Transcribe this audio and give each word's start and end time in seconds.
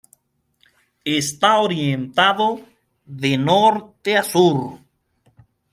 Está 1.19 1.59
orientado 1.59 2.59
de 3.05 3.37
norte 3.37 4.17
a 4.17 4.23
sur. 4.23 4.79